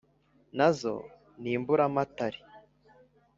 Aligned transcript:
Nazo 0.57 0.95
niMburamatare: 1.41 2.39